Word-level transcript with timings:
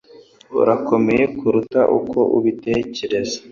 Urakomeye 0.59 1.23
kuruta 1.37 1.81
uko 1.97 2.19
ubitekereza. 2.37 3.37